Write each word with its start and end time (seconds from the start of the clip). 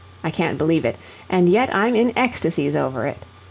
I 0.23 0.31
can't 0.31 0.57
believe 0.57 0.83
it, 0.83 0.97
and 1.29 1.47
yet 1.47 1.69
I'm 1.71 1.95
in 1.95 2.11
ecstasies 2.17 2.75
over 2.75 3.05
it. 3.05 3.19